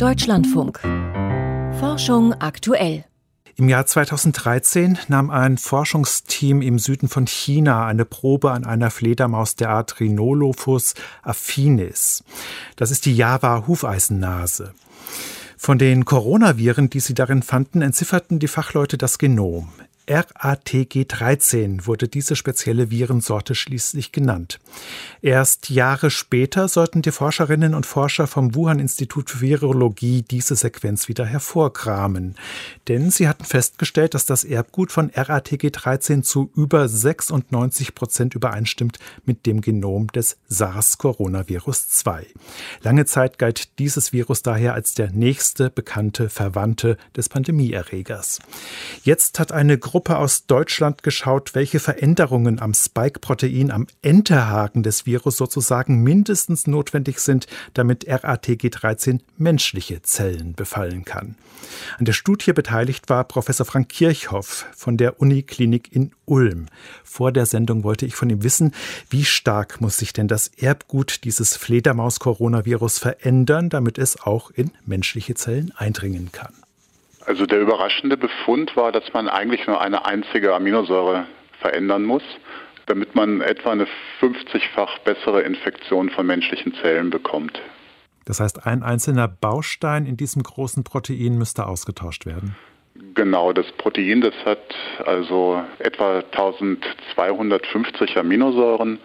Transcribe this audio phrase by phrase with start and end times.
[0.00, 0.80] Deutschlandfunk.
[1.78, 3.04] Forschung aktuell.
[3.56, 9.56] Im Jahr 2013 nahm ein Forschungsteam im Süden von China eine Probe an einer Fledermaus
[9.56, 12.24] der Art Rhinolophus affinis.
[12.76, 14.72] Das ist die Java-Hufeisennase.
[15.58, 19.68] Von den Coronaviren, die sie darin fanden, entzifferten die Fachleute das Genom.
[20.10, 24.58] RATG13 wurde diese spezielle Virensorte schließlich genannt.
[25.22, 31.24] Erst Jahre später sollten die Forscherinnen und Forscher vom Wuhan-Institut für Virologie diese Sequenz wieder
[31.24, 32.34] hervorkramen.
[32.88, 39.46] Denn sie hatten festgestellt, dass das Erbgut von RATG13 zu über 96 Prozent übereinstimmt mit
[39.46, 42.26] dem Genom des SARS-Coronavirus 2.
[42.82, 48.40] Lange Zeit galt dieses Virus daher als der nächste bekannte Verwandte des Pandemieerregers.
[49.04, 55.04] Jetzt hat eine Gruppe Gruppe aus Deutschland geschaut, welche Veränderungen am Spike-Protein, am Enterhaken des
[55.04, 61.34] Virus sozusagen mindestens notwendig sind, damit RATG13 menschliche Zellen befallen kann.
[61.98, 66.64] An der Studie beteiligt war Professor Frank Kirchhoff von der Uniklinik in Ulm.
[67.04, 68.72] Vor der Sendung wollte ich von ihm wissen,
[69.10, 75.34] wie stark muss sich denn das Erbgut dieses Fledermaus-Coronavirus verändern, damit es auch in menschliche
[75.34, 76.54] Zellen eindringen kann.
[77.30, 81.26] Also der überraschende Befund war, dass man eigentlich nur eine einzige Aminosäure
[81.60, 82.24] verändern muss,
[82.86, 83.86] damit man etwa eine
[84.20, 87.62] 50-fach bessere Infektion von menschlichen Zellen bekommt.
[88.24, 92.56] Das heißt, ein einzelner Baustein in diesem großen Protein müsste ausgetauscht werden.
[93.14, 94.74] Genau, das Protein, das hat
[95.06, 98.98] also etwa 1250 Aminosäuren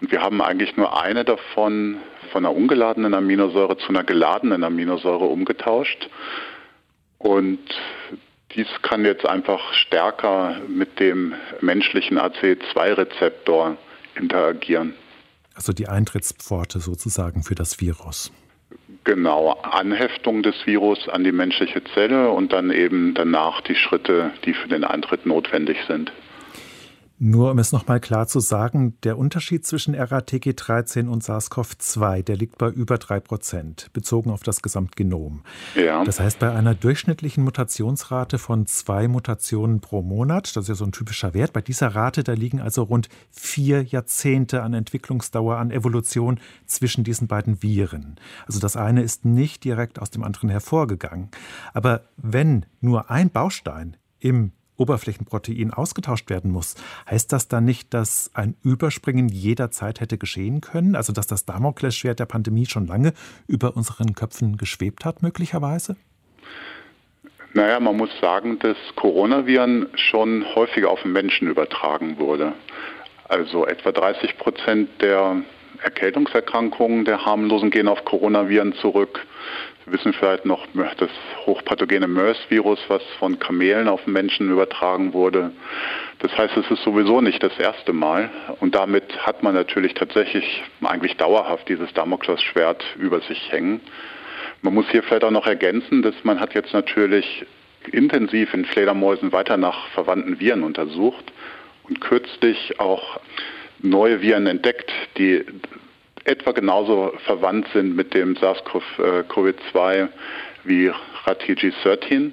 [0.00, 1.98] und wir haben eigentlich nur eine davon
[2.32, 6.08] von einer ungeladenen Aminosäure zu einer geladenen Aminosäure umgetauscht.
[7.20, 7.60] Und
[8.56, 13.76] dies kann jetzt einfach stärker mit dem menschlichen AC2-Rezeptor
[14.16, 14.94] interagieren.
[15.54, 18.32] Also die Eintrittspforte sozusagen für das Virus.
[19.04, 24.54] Genau, Anheftung des Virus an die menschliche Zelle und dann eben danach die Schritte, die
[24.54, 26.12] für den Eintritt notwendig sind.
[27.22, 32.56] Nur um es nochmal klar zu sagen, der Unterschied zwischen RATG13 und SARS-CoV-2, der liegt
[32.56, 35.42] bei über drei Prozent, bezogen auf das Gesamtgenom.
[35.74, 36.02] Ja.
[36.02, 40.86] Das heißt, bei einer durchschnittlichen Mutationsrate von zwei Mutationen pro Monat, das ist ja so
[40.86, 45.70] ein typischer Wert, bei dieser Rate, da liegen also rund vier Jahrzehnte an Entwicklungsdauer, an
[45.70, 48.16] Evolution zwischen diesen beiden Viren.
[48.46, 51.28] Also das eine ist nicht direkt aus dem anderen hervorgegangen.
[51.74, 56.74] Aber wenn nur ein Baustein im Oberflächenprotein ausgetauscht werden muss,
[57.08, 60.96] heißt das dann nicht, dass ein Überspringen jederzeit hätte geschehen können?
[60.96, 63.12] Also dass das Damoklesschwert der Pandemie schon lange
[63.46, 65.96] über unseren Köpfen geschwebt hat, möglicherweise?
[67.52, 72.52] Naja, man muss sagen, dass Coronaviren schon häufiger auf den Menschen übertragen wurde.
[73.28, 75.42] Also etwa 30 Prozent der
[75.82, 79.26] Erkältungserkrankungen der harmlosen gehen auf Coronaviren zurück.
[79.92, 81.10] Wissen vielleicht noch das
[81.46, 85.52] hochpathogene MERS-Virus, was von Kamelen auf Menschen übertragen wurde.
[86.20, 88.30] Das heißt, es ist sowieso nicht das erste Mal.
[88.60, 93.80] Und damit hat man natürlich tatsächlich eigentlich dauerhaft dieses Damoklesschwert über sich hängen.
[94.62, 97.46] Man muss hier vielleicht auch noch ergänzen, dass man hat jetzt natürlich
[97.92, 101.32] intensiv in Fledermäusen weiter nach verwandten Viren untersucht
[101.88, 103.20] und kürzlich auch
[103.82, 105.44] neue Viren entdeckt, die
[106.30, 110.08] etwa genauso verwandt sind mit dem SARS-CoV-2
[110.64, 110.90] wie
[111.26, 112.32] RATG13.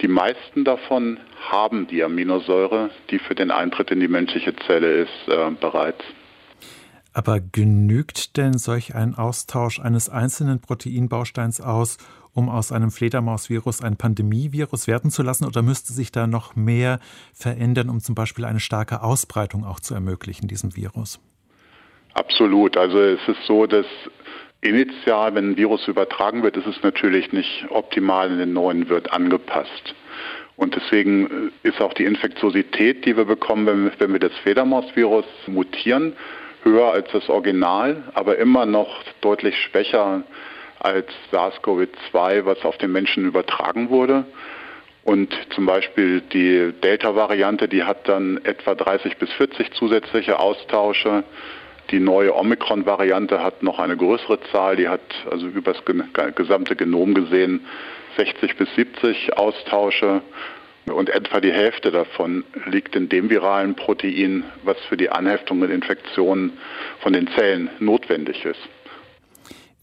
[0.00, 1.18] Die meisten davon
[1.50, 6.04] haben die Aminosäure, die für den Eintritt in die menschliche Zelle ist, äh, bereits.
[7.12, 11.98] Aber genügt denn solch ein Austausch eines einzelnen Proteinbausteins aus,
[12.32, 15.44] um aus einem Fledermausvirus ein Pandemievirus werden zu lassen?
[15.44, 17.00] Oder müsste sich da noch mehr
[17.34, 21.20] verändern, um zum Beispiel eine starke Ausbreitung auch zu ermöglichen, diesem Virus?
[22.14, 22.76] Absolut.
[22.76, 23.86] Also es ist so, dass
[24.60, 29.12] initial, wenn ein Virus übertragen wird, ist es natürlich nicht optimal in den neuen Wirt
[29.12, 29.94] angepasst.
[30.56, 35.24] Und deswegen ist auch die Infektiosität, die wir bekommen, wenn wir, wenn wir das Fledermausvirus
[35.46, 36.14] mutieren,
[36.62, 40.22] höher als das Original, aber immer noch deutlich schwächer
[40.78, 44.24] als SARS-CoV-2, was auf den Menschen übertragen wurde.
[45.04, 51.24] Und zum Beispiel die Delta-Variante, die hat dann etwa 30 bis 40 zusätzliche Austausche.
[51.92, 55.84] Die neue Omikron-Variante hat noch eine größere Zahl, die hat also über das
[56.34, 57.66] gesamte Genom gesehen
[58.16, 60.22] 60 bis 70 Austausche
[60.86, 65.70] und etwa die Hälfte davon liegt in dem viralen Protein, was für die Anheftung und
[65.70, 66.58] Infektionen
[67.00, 68.60] von den Zellen notwendig ist.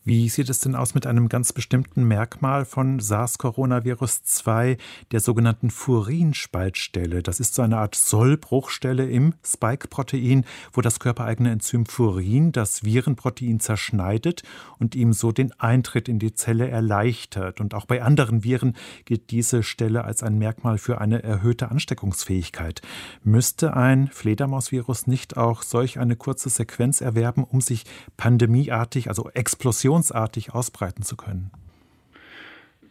[0.06, 4.78] Wie sieht es denn aus mit einem ganz bestimmten Merkmal von SARS-Coronavirus 2,
[5.12, 7.22] der sogenannten Furinspaltstelle?
[7.22, 13.60] Das ist so eine Art Sollbruchstelle im Spike-Protein, wo das körpereigene Enzym Furin das Virenprotein
[13.60, 14.44] zerschneidet
[14.80, 17.60] und ihm so den Eintritt in die Zelle erleichtert.
[17.60, 22.82] Und auch bei anderen Viren gilt diese Stelle als ein Merkmal für eine erhöhte Ansteckungsfähigkeit.
[23.24, 27.84] Müsste ein Fledermausvirus nicht auch solch eine kurze Sequenz erwerben, um sich
[28.16, 31.52] pandemieartig, also Explosion explosionsartig ausbreiten zu können?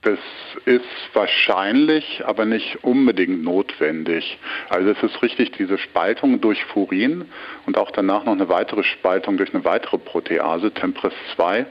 [0.03, 0.19] Das
[0.65, 4.39] ist wahrscheinlich, aber nicht unbedingt notwendig.
[4.69, 7.25] Also es ist richtig, diese Spaltung durch Furin
[7.67, 11.67] und auch danach noch eine weitere Spaltung durch eine weitere Protease, Tempres 2,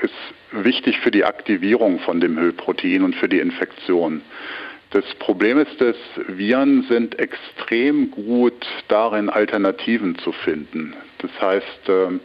[0.00, 0.14] ist
[0.52, 4.22] wichtig für die Aktivierung von dem Hüllprotein und für die Infektion.
[4.90, 5.96] Das Problem ist, dass
[6.28, 10.94] Viren sind extrem gut darin, Alternativen zu finden.
[11.18, 12.20] Das heißt, ähm,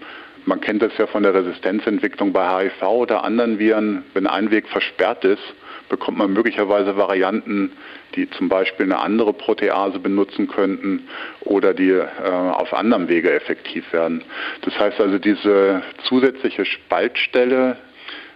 [0.47, 4.05] man kennt das ja von der Resistenzentwicklung bei HIV oder anderen Viren.
[4.13, 5.44] Wenn ein Weg versperrt ist,
[5.89, 7.73] bekommt man möglicherweise Varianten,
[8.15, 11.09] die zum Beispiel eine andere Protease benutzen könnten
[11.41, 14.23] oder die äh, auf anderem Wege effektiv werden.
[14.61, 17.77] Das heißt also, diese zusätzliche Spaltstelle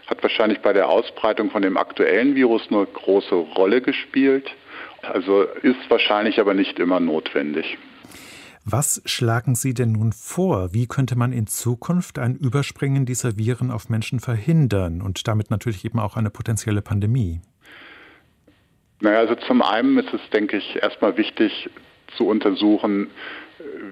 [0.08, 4.52] hat wahrscheinlich bei der Ausbreitung von dem aktuellen Virus eine große Rolle gespielt.
[5.02, 7.78] Also ist wahrscheinlich aber nicht immer notwendig.
[8.64, 10.72] Was schlagen Sie denn nun vor?
[10.72, 15.84] Wie könnte man in Zukunft ein Überspringen dieser Viren auf Menschen verhindern und damit natürlich
[15.84, 17.42] eben auch eine potenzielle Pandemie?
[19.00, 21.72] Naja, also zum einen ist es, denke ich, erstmal wichtig
[22.18, 23.10] zu untersuchen,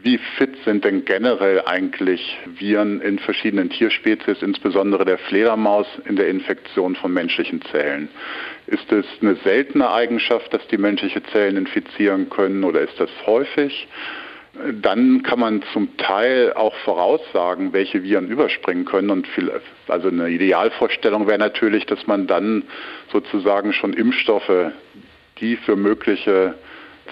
[0.04, 6.30] wie fit sind denn generell eigentlich Viren in verschiedenen Tierspezies, insbesondere der Fledermaus, in der
[6.30, 8.07] Infektion von menschlichen Zellen?
[8.68, 13.88] Ist es eine seltene Eigenschaft, dass die menschliche Zellen infizieren können oder ist das häufig?
[14.81, 19.12] Dann kann man zum Teil auch voraussagen, welche Viren überspringen können.
[19.12, 19.51] Und viel,
[19.88, 22.63] also eine Idealvorstellung wäre natürlich, dass man dann
[23.12, 24.72] sozusagen schon Impfstoffe,
[25.40, 26.56] die für mögliche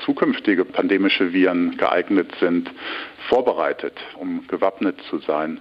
[0.06, 2.72] zukünftige pandemische Viren geeignet sind,
[3.30, 5.60] vorbereitet, um gewappnet zu sein.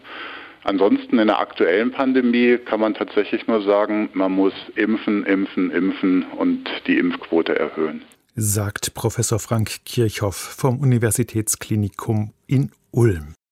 [0.65, 6.25] Ansonsten in der aktuellen Pandemie kann man tatsächlich nur sagen, man muss impfen, impfen, impfen
[6.37, 8.03] und die Impfquote erhöhen
[8.37, 13.36] sagt Professor Frank Kirchhoff vom Universitätsklinikum in Ulm.